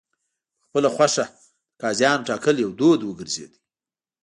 په 0.61 0.65
خپله 0.69 0.89
خوښه 0.95 1.25
د 1.29 1.33
قاضیانو 1.81 2.27
ټاکل 2.29 2.55
یو 2.63 2.71
دود 2.79 3.01
وګرځېد. 3.03 3.51